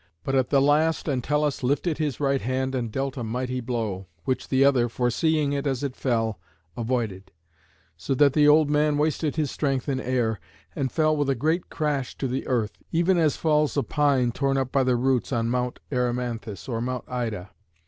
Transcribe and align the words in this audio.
But 0.23 0.33
at 0.33 0.49
the 0.49 0.59
last 0.63 1.07
Entellus 1.07 1.61
lifted 1.61 1.99
his 1.99 2.19
right 2.19 2.41
hand 2.41 2.73
and 2.73 2.91
dealt 2.91 3.17
a 3.17 3.23
mighty 3.23 3.59
blow, 3.59 4.07
which 4.23 4.47
the 4.47 4.65
other, 4.65 4.89
foreseeing 4.89 5.53
it 5.53 5.67
as 5.67 5.83
it 5.83 5.95
fell, 5.95 6.39
avoided; 6.75 7.31
so 7.97 8.15
that 8.15 8.33
the 8.33 8.47
old 8.47 8.67
man 8.67 8.97
wasted 8.97 9.35
his 9.35 9.51
strength 9.51 9.87
in 9.87 9.99
air, 9.99 10.39
and 10.75 10.91
fell 10.91 11.15
with 11.15 11.29
a 11.29 11.35
great 11.35 11.69
crash 11.69 12.17
to 12.17 12.27
the 12.27 12.47
earth, 12.47 12.79
even 12.91 13.19
as 13.19 13.37
falls 13.37 13.77
a 13.77 13.83
pine 13.83 14.31
torn 14.31 14.57
up 14.57 14.71
by 14.71 14.83
the 14.83 14.95
roots 14.95 15.31
on 15.31 15.51
Mount 15.51 15.79
Erymanthus 15.91 16.67
or 16.67 16.81
Mount 16.81 17.03
Ida. 17.07 17.51